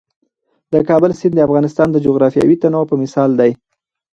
د 0.73 0.75
کابل 0.89 1.11
سیند 1.19 1.33
د 1.35 1.39
افغانستان 1.47 1.87
د 1.91 1.97
جغرافیوي 2.05 2.55
تنوع 2.61 2.85
یو 2.89 2.95
مثال 3.03 3.29
دی. 3.39 3.51